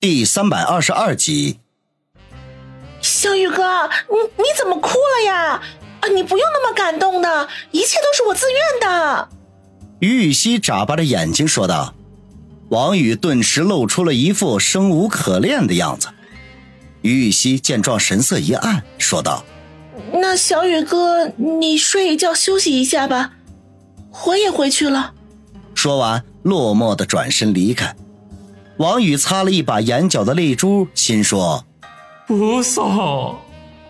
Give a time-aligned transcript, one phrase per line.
[0.00, 1.58] 第三百二十二集，
[3.02, 5.62] 小雨哥，你你怎么哭了呀？
[6.00, 9.28] 啊，你不用那么感动的，一切都是我自愿的。
[9.98, 11.94] 于雨溪眨巴着眼睛说道。
[12.70, 16.08] 王宇顿时露出了一副生无可恋的样子。
[17.02, 19.44] 于雨溪见状，神色一暗，说道
[20.14, 23.32] ：“那小雨哥，你睡一觉休息一下吧，
[24.24, 25.12] 我也回去了。”
[25.74, 27.94] 说完，落寞的转身离开。
[28.80, 31.66] 王宇擦了一把眼角的泪珠，心说
[32.26, 33.38] ：“不送。”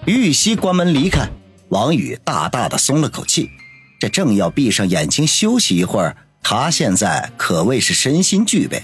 [0.04, 1.28] 于雨溪关门离开，
[1.68, 3.48] 王宇大大的松了口气。
[4.00, 8.82] 这正要闭上眼睛休息一会儿，他现在可谓是身心俱备。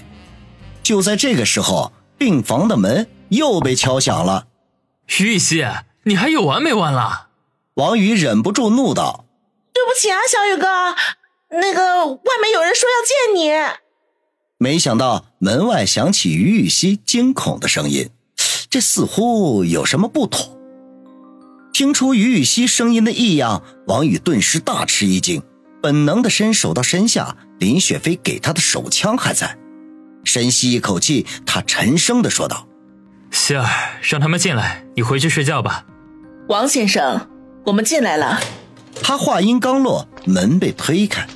[0.81, 4.47] 就在这个时候，病房的门又被敲响了。
[5.19, 5.65] 于雨溪，
[6.03, 7.27] 你还有完没完了？
[7.73, 9.25] 王宇忍不住怒道
[9.75, 10.95] ：“对不起啊，小宇哥，
[11.49, 13.77] 那个外面有人说要见你。”
[14.59, 18.09] 没想到门外响起于雨溪惊恐的声音，
[18.71, 20.57] 这似乎有什么不妥。
[21.71, 25.43] 听出于雨溪声音的异样，王宇顿时大吃一惊，
[25.79, 29.59] 本能的伸手到身下，林雪飞给他的手枪还在。
[30.23, 32.67] 深吸一口气，他沉声的说道
[33.29, 33.63] ：“希儿，
[34.01, 35.85] 让他们进来，你回去睡觉吧。”
[36.49, 37.29] 王先生，
[37.67, 38.41] 我们进来了。
[39.03, 41.27] 他话音刚落，门被推开，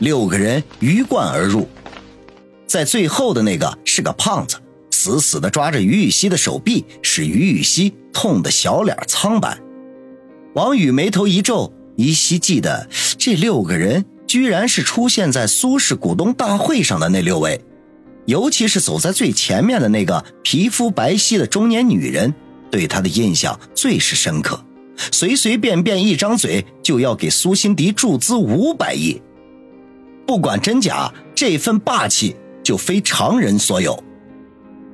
[0.00, 1.68] 六个人鱼贯而入。
[2.66, 4.56] 在最后的那个是个胖子，
[4.90, 9.58] 死死地抓着于雨溪的手臂，使于雨溪痛得小脸苍白。
[10.54, 17.60] 王宇眉头一皱，依稀记得这六个人居然是出现在苏氏股东大会上的那六位，
[18.26, 22.34] 尤其是走在最前面的那个皮肤白皙的中年女人，
[22.70, 24.64] 对他的印象最是深刻。
[25.10, 29.20] 随随便便一张嘴就要给苏辛迪注资五百亿，
[30.24, 32.36] 不管真假，这份霸气。
[32.64, 34.02] 就非常人所有。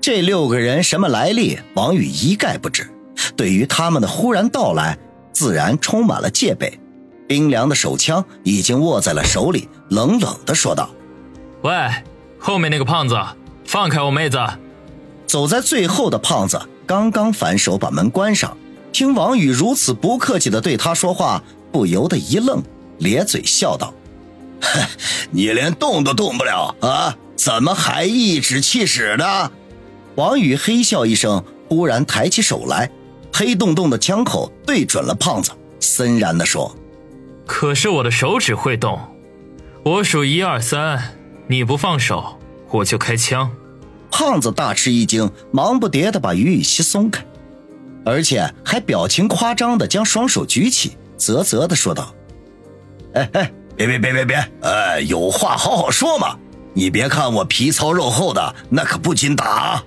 [0.02, 2.86] 这六个人什么来历，王宇一概不知。
[3.36, 4.98] 对于他们的忽然到来，
[5.32, 6.78] 自然充满了戒备。
[7.28, 10.90] 冰凉的手枪已经握在了手里，冷冷的说道
[11.62, 11.72] ：“喂，
[12.38, 13.16] 后面那个胖子，
[13.64, 14.38] 放开我妹子！”
[15.28, 18.56] 走在最后的胖子刚刚反手把门关上，
[18.90, 22.60] 听王宇如此不客气的对他说话，不由得一愣，
[22.98, 23.94] 咧嘴笑道
[24.60, 24.80] ：“哼，
[25.30, 29.50] 你连动都动不了啊！”怎么还颐指气使的？
[30.16, 32.90] 王宇嘿笑一声，忽然抬起手来，
[33.32, 36.76] 黑洞洞的枪口对准了胖子，森然地说
[37.48, 39.00] ：“可是我的手指会动，
[39.82, 43.50] 我数一二三，你不放手，我就开枪。”
[44.12, 47.24] 胖子大吃一惊，忙不迭地把于雨溪松开，
[48.04, 52.14] 而且还表情夸张地将双手举起，啧啧地说道
[53.14, 56.36] ：“哎哎，别别别别别，哎，有话好好说嘛。”
[56.74, 59.82] 你别看我皮糙肉厚的，那可不禁打。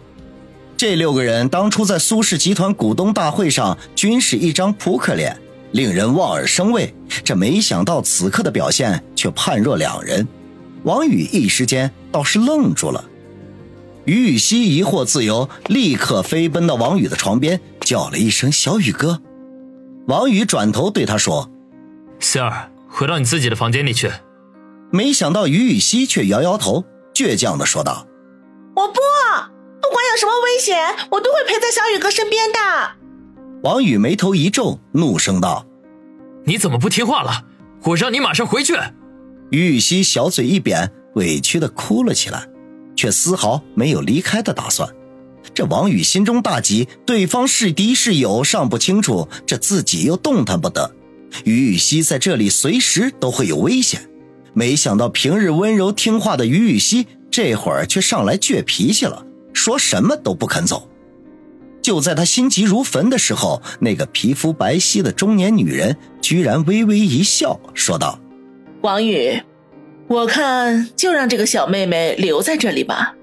[0.76, 5.40] 这六个人当初在苏氏集团股东大会上均是一张扑克脸，
[5.72, 6.94] 令人望而生畏。
[7.24, 10.28] 这没想到此刻的表现却判若两人。
[10.84, 13.06] 王宇一时间倒是愣住了。
[14.04, 19.22] 于雨溪疑惑自由，立刻飞奔到王宇的床边，叫了一声“小雨哥”。
[20.08, 21.50] 王宇转头对他说
[22.20, 24.12] ：“希儿，回到你自己的房间里去。”
[24.96, 28.06] 没想到于雨溪却摇摇头，倔强的说道
[28.78, 32.60] ：“我不，不管有什么危险，我都会陪在小雨哥身边的。”
[33.68, 35.66] 王宇眉头一皱，怒声道
[36.46, 37.44] ：“你怎么不听话了？
[37.86, 38.76] 我让你马上回去！”
[39.50, 42.48] 于雨溪小嘴一扁，委屈的哭了起来，
[42.96, 44.88] 却丝毫没有离开的打算。
[45.56, 50.94] 这王宇心中大急，对方是敌是友尚不清楚，这自己又动弹不得。
[51.46, 54.08] 于雨溪在这里随时都会有危险。
[54.54, 60.90] 没想到平日温柔听话的于雨溪，这会儿却上来倔脾气了，说什么都不肯走。
[61.82, 68.20] 就在他心急如焚的时候，那个皮肤白皙的中年女人居然微微一笑，说道
[68.82, 69.42] ：“王宇，
[70.08, 73.16] 我看就让这个小妹妹留在这里吧。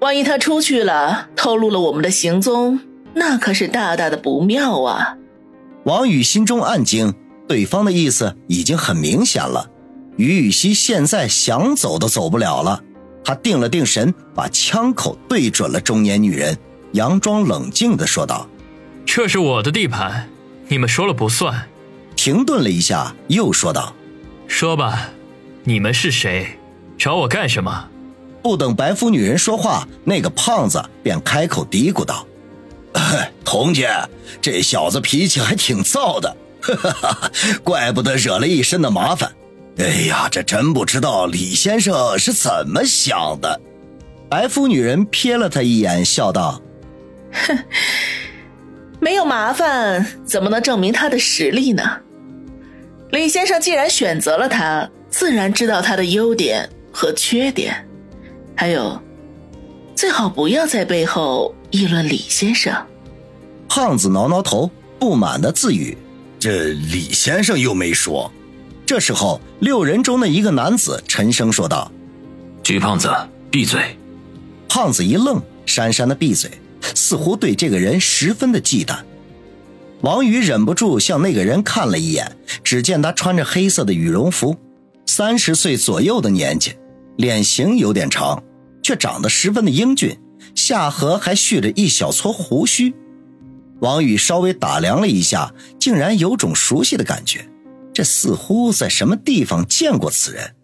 [0.00, 2.80] 万一她出去了，透露了我们的行踪，
[3.14, 5.16] 那可是大大的不妙啊。”
[5.84, 7.14] 王宇心中暗惊，
[7.46, 9.70] 对方的意思已经很明显了。
[10.16, 12.82] 于雨溪现在想走都走不了了，
[13.24, 16.56] 他定了定神，把枪口对准了中年女人，
[16.94, 18.48] 佯装冷静地说道
[19.04, 20.28] ：“这是我的地盘，
[20.68, 21.68] 你们说了不算。”
[22.16, 23.94] 停顿了一下，又说道
[24.48, 25.10] ：“说吧，
[25.64, 26.58] 你们是谁？
[26.96, 27.88] 找我干什么？”
[28.42, 32.26] 不等白肤女人说话，那个胖子便开口嘀咕道
[33.44, 33.90] ：“童姐，
[34.40, 36.36] 这小子脾气还挺燥的，
[37.62, 39.30] 怪不得惹了一身的麻烦。”
[39.78, 43.60] 哎呀，这真不知道李先生是怎么想的。
[44.28, 46.60] 白肤女人瞥了他一眼，笑道
[47.30, 47.58] ：“哼，
[49.00, 51.82] 没有麻烦，怎么能证明他的实力呢？
[53.10, 57.86] 李先生既然选择了他，自然知道他的优点和缺点。
[58.56, 58.98] 还有，
[59.94, 62.74] 最好不要在背后议论李先生。”
[63.68, 65.96] 胖子挠挠头，不满的自语
[66.40, 68.32] ：“这李先生又没说。”
[68.86, 71.90] 这时候，六人中的一个男子沉声说道
[72.62, 73.12] ：“橘胖子，
[73.50, 73.98] 闭嘴。”
[74.68, 76.48] 胖子一愣，讪讪的闭嘴，
[76.94, 78.98] 似乎对这个人十分的忌惮。
[80.02, 84.56] 王宇忍不住向那个人看了一眼，只见他穿着黑色的羽绒服，
[85.04, 86.74] 三十岁左右的年纪，
[87.16, 88.40] 脸型有点长，
[88.84, 90.16] 却长得十分的英俊，
[90.54, 92.94] 下颌还蓄着一小撮胡须。
[93.80, 97.48] 王宇稍微打量了一下，竟然有种熟悉的感觉。
[97.96, 100.54] 这似乎在什么地方见过此人，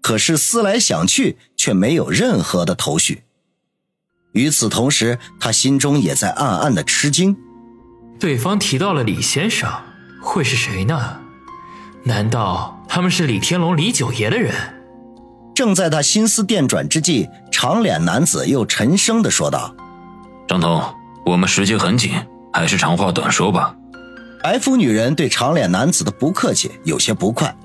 [0.00, 3.24] 可是思来想去，却没有任何的头绪。
[4.34, 7.36] 与此同时，他心中也在暗暗的吃惊。
[8.20, 9.68] 对方提到了李先生，
[10.22, 11.18] 会是谁呢？
[12.04, 14.54] 难道他们是李天龙、李九爷的人？
[15.56, 19.74] 正在他心思电转之际，长脸男子又沉声的说道
[20.46, 20.94] ：“张彤，
[21.26, 22.12] 我们时间很紧，
[22.52, 23.74] 还是长话短说吧。”
[24.42, 27.56] 白肤女人对长脸男子的不客气有些不快，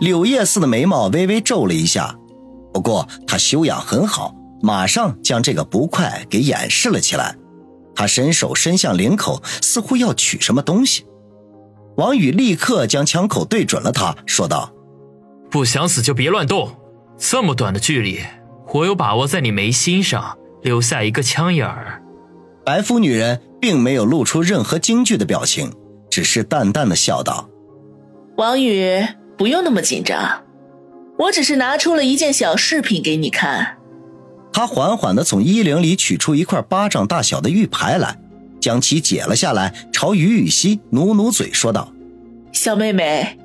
[0.00, 2.14] 柳叶似的眉毛微微皱了一下。
[2.72, 7.36] 不过她修养很好，马上将这个不快给掩饰了起来。
[7.94, 11.06] 她伸手伸向领口，似乎要取什么东西。
[11.96, 14.72] 王宇立刻将枪口对准了他，说道
[15.50, 16.76] ：“不想死就别乱动，
[17.18, 18.20] 这么短的距离，
[18.72, 22.02] 我有把握在你眉心上留下一个枪眼儿。”
[22.64, 25.72] 白肤女人并没有露出任何惊惧的表情。
[26.10, 27.48] 只是淡淡的笑道
[28.36, 29.06] ：“王宇，
[29.36, 30.44] 不用那么紧张，
[31.18, 33.76] 我只是拿出了一件小饰品给你看。”
[34.52, 38.18] 他缓缓的从衣领里取出一块巴掌大小的玉牌来，
[38.60, 41.92] 将其解了下来，朝于雨溪努努嘴说道
[42.52, 43.38] ：“小妹妹，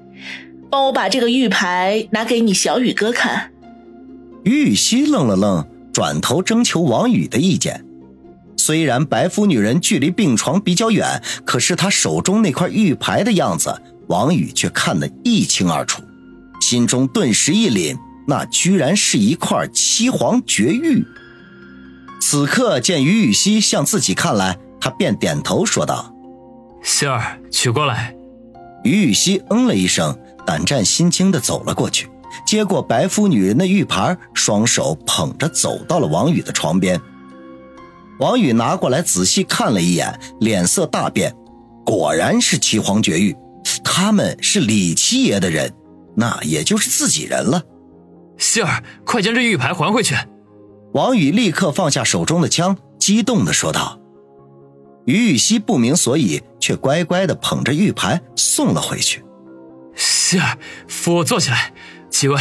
[0.71, 3.51] 帮我把这个玉牌拿给你小宇哥看。”
[4.43, 7.85] 于雨溪愣了愣，转头征求王宇的意见。
[8.65, 16.01] 虽然白肤女人距离病床比较远，可是她手中那块玉牌的样子，王宇却看得一清二楚，
[16.61, 21.03] 心中顿时一凛，那居然是一块七皇绝玉。
[22.21, 26.15] 此刻见于雨溪向自己看来，他便点头说道
[26.81, 28.15] ：“希儿，取过来。”
[28.85, 32.07] 于雨溪嗯了一声，胆战心惊地走了过去，
[32.47, 36.97] 接过白肤女人的玉牌，双手捧着走到了王宇的床边。
[38.19, 41.35] 王宇拿过来仔细看了一眼，脸色大变，
[41.85, 43.35] 果然是七皇绝玉，
[43.83, 45.73] 他们是李七爷的人，
[46.15, 47.61] 那也就是自己人了。
[48.37, 50.15] 希儿，快将这玉牌还回去！
[50.93, 53.99] 王宇立刻放下手中的枪，激动地说道。
[55.05, 59.23] 于雨溪不明所以，却乖乖地捧着玉牌送了回去。
[59.95, 60.57] 希儿，
[60.87, 61.73] 扶我坐起来。
[62.09, 62.39] 几位，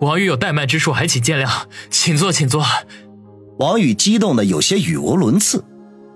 [0.00, 2.64] 王宇有怠慢之处，还请见谅，请坐，请坐。
[3.62, 5.64] 王宇激动的有些语无伦次，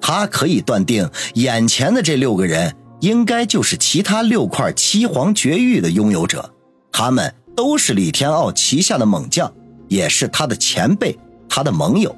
[0.01, 6.53] 他可以断定，眼前的这六个人应该就是其他六块七皇绝玉的拥有者，
[6.91, 9.53] 他们都是李天傲旗下的猛将，
[9.87, 11.17] 也是他的前辈，
[11.49, 12.17] 他的盟友。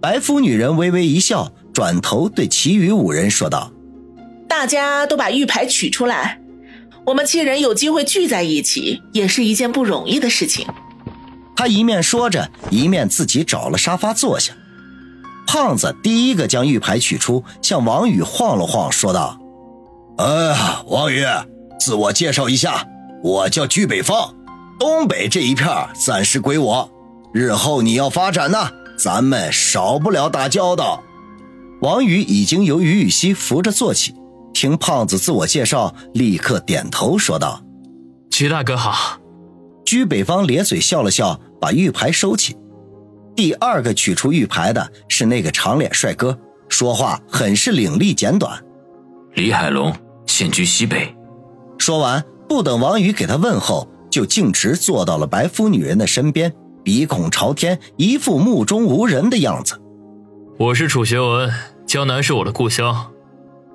[0.00, 3.70] 白肤女人微微一笑，转头对其余五人说道
[4.48, 6.40] ：“大家都把玉牌取出来，
[7.04, 10.66] 我们七人有机会聚在一起，也是一件不容易的事情。”
[11.60, 14.54] 他一面说着，一面自己找了沙发坐下。
[15.46, 19.38] 胖子第一个将玉牌取出，向王宇晃了晃，说道
[20.16, 21.22] ：“哎呀，王宇，
[21.78, 22.88] 自我介绍一下，
[23.22, 24.34] 我叫居北方，
[24.78, 26.90] 东北这一片暂时归我。
[27.34, 31.02] 日后你要发展呢，咱们少不了打交道。”
[31.82, 34.14] 王宇已经由于雨溪扶着坐起，
[34.54, 37.62] 听胖子自我介绍，立刻点头说道
[38.32, 39.18] ：“居大哥好。”
[39.90, 41.40] 居北方咧嘴笑了笑。
[41.60, 42.56] 把玉牌收起。
[43.36, 46.38] 第二个取出玉牌的是那个长脸帅哥，
[46.70, 48.58] 说话很是伶俐简短。
[49.34, 49.94] 李海龙
[50.24, 51.14] 现居西北。
[51.76, 56.50] 说完，不等王宇给他问候，就径直坐到了白肤女人的身边，
[56.82, 59.78] 鼻孔朝天，一副目中无人的样子。
[60.58, 61.52] 我是楚学文，
[61.86, 63.12] 江南是我的故乡。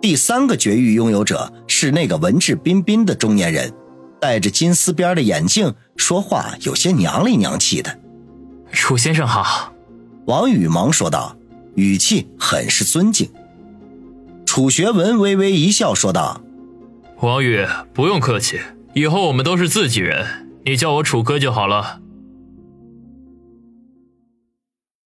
[0.02, 3.72] 第三个绝育拥有者是那个文质彬彬的中年人。
[4.22, 8.00] 戴着金丝边的眼镜，说话有些娘里娘气的。
[8.72, 9.74] 楚先生好，
[10.26, 11.36] 王宇忙说道，
[11.76, 13.30] 语气很是尊敬。
[14.46, 16.42] 楚学文微微一笑，说道
[17.22, 18.60] ：“王宇，不用客气，
[18.94, 22.00] 以后我们都是自己人，你叫我楚哥就好了。”